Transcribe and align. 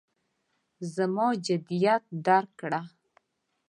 زما 0.93 1.27
جدیت 1.45 2.03
یې 2.13 2.19
درک 2.25 2.51
کړ. 2.59 2.73